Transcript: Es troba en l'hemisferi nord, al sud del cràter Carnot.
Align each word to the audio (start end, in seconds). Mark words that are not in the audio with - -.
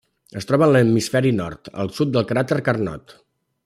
Es 0.39 0.47
troba 0.51 0.67
en 0.67 0.71
l'hemisferi 0.75 1.33
nord, 1.41 1.71
al 1.85 1.95
sud 2.01 2.17
del 2.17 2.29
cràter 2.35 2.61
Carnot. 2.71 3.19